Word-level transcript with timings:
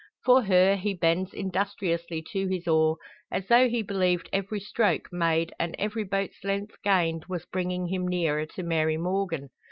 For 0.25 0.41
her 0.45 0.77
he 0.77 0.95
bends 0.95 1.31
industriously 1.31 2.23
to 2.31 2.47
his 2.47 2.67
oar, 2.67 2.97
as 3.29 3.47
though 3.47 3.69
he 3.69 3.83
believed 3.83 4.29
every 4.33 4.59
stroke 4.59 5.13
made 5.13 5.53
and 5.59 5.75
every 5.77 6.03
boat's 6.05 6.43
length 6.43 6.81
gained 6.81 7.25
was 7.25 7.45
bringing 7.45 7.85
him 7.89 8.07
nearer 8.07 8.47
to 8.47 8.63
Mary 8.63 8.97
Morgan. 8.97 9.51